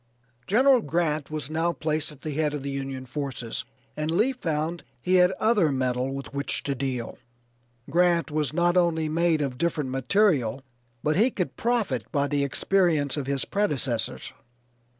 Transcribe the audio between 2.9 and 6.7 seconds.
forces and Lee found he had other metal with which